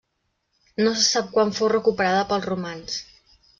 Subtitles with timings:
[0.83, 3.01] No se sap quan fou recuperada pels romans.